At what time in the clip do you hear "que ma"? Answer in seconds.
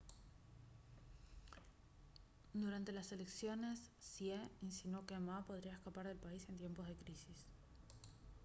5.05-5.45